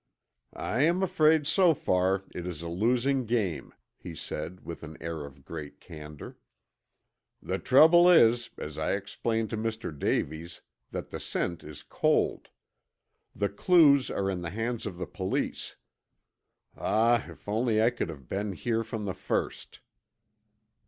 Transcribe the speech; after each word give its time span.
"I 0.55 0.81
am 0.81 1.03
afraid 1.03 1.45
so 1.45 1.75
far 1.75 2.23
it 2.33 2.47
is 2.47 2.63
a 2.63 2.67
losing 2.67 3.27
game," 3.27 3.71
he 3.99 4.15
said 4.15 4.65
with 4.65 4.81
an 4.81 4.97
air 4.99 5.25
of 5.27 5.45
great 5.45 5.79
candor. 5.79 6.39
"The 7.39 7.59
trouble 7.59 8.09
is, 8.09 8.49
as 8.57 8.79
I 8.79 8.93
explained 8.93 9.51
to 9.51 9.57
Mr. 9.57 9.95
Davies, 9.95 10.61
that 10.89 11.11
the 11.11 11.19
scent 11.19 11.63
is 11.63 11.83
cold. 11.83 12.49
The 13.35 13.49
clues 13.49 14.09
are 14.09 14.27
in 14.27 14.41
the 14.41 14.49
hands 14.49 14.87
of 14.87 14.97
the 14.97 15.05
police. 15.05 15.75
Ah, 16.75 17.23
if 17.29 17.47
only 17.47 17.79
I 17.79 17.91
could 17.91 18.09
have 18.09 18.27
been 18.27 18.53
here 18.53 18.83
from 18.83 19.05
the 19.05 19.13
first!" 19.13 19.81